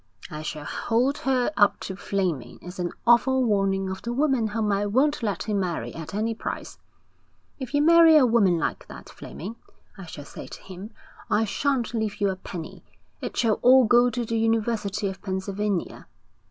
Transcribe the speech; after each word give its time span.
'I 0.31 0.41
shall 0.41 0.65
hold 0.65 1.19
her 1.29 1.51
up 1.55 1.79
to 1.81 1.95
Fleming 1.95 2.57
as 2.63 2.79
an 2.79 2.91
awful 3.05 3.43
warning 3.43 3.87
of 3.87 4.01
the 4.01 4.11
woman 4.11 4.47
whom 4.47 4.71
I 4.71 4.87
won't 4.87 5.21
let 5.21 5.43
him 5.43 5.59
marry 5.59 5.93
at 5.93 6.15
any 6.15 6.33
price. 6.33 6.79
"If 7.59 7.75
you 7.75 7.83
marry 7.83 8.17
a 8.17 8.25
woman 8.25 8.57
like 8.57 8.87
that, 8.87 9.09
Fleming," 9.09 9.57
I 9.99 10.07
shall 10.07 10.25
say 10.25 10.47
to 10.47 10.61
him, 10.63 10.89
"I 11.29 11.45
shan't 11.45 11.93
leave 11.93 12.19
you 12.19 12.31
a 12.31 12.35
penny. 12.35 12.83
It 13.21 13.37
shall 13.37 13.59
all 13.61 13.83
go 13.85 14.09
the 14.09 14.25
University 14.35 15.07
of 15.07 15.21
Pennsylvania."' 15.21 16.07